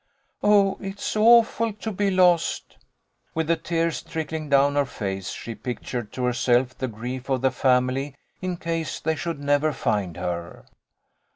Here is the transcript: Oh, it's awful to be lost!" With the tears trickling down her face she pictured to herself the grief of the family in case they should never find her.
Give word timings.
Oh, 0.41 0.77
it's 0.79 1.15
awful 1.15 1.73
to 1.73 1.91
be 1.91 2.09
lost!" 2.09 2.77
With 3.35 3.45
the 3.45 3.55
tears 3.55 4.01
trickling 4.01 4.49
down 4.49 4.73
her 4.73 4.87
face 4.87 5.29
she 5.29 5.53
pictured 5.53 6.11
to 6.13 6.23
herself 6.23 6.75
the 6.75 6.87
grief 6.87 7.29
of 7.29 7.41
the 7.41 7.51
family 7.51 8.15
in 8.41 8.57
case 8.57 8.99
they 8.99 9.15
should 9.15 9.39
never 9.39 9.71
find 9.71 10.17
her. 10.17 10.65